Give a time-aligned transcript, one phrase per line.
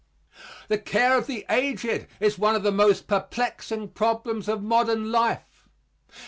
[0.67, 5.69] The care of the aged is one of the most perplexing problems of modern life.